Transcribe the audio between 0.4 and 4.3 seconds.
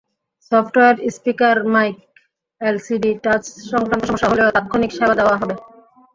software, speaker, mic, LCD touch সংক্রান্ত সমস্যা